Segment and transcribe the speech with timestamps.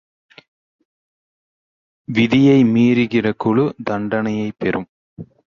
[2.07, 4.89] விதியை மீறுகிற குழு தண்டனை பெறும்.